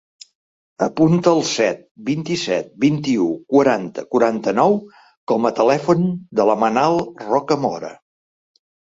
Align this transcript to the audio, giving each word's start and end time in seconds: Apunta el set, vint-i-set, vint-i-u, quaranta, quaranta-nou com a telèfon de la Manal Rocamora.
Apunta 0.83 1.31
el 1.35 1.41
set, 1.47 1.81
vint-i-set, 2.05 2.71
vint-i-u, 2.85 3.27
quaranta, 3.55 4.03
quaranta-nou 4.15 4.77
com 5.33 5.45
a 5.49 5.51
telèfon 5.59 6.01
de 6.41 6.47
la 6.51 6.55
Manal 6.63 6.97
Rocamora. 7.27 7.93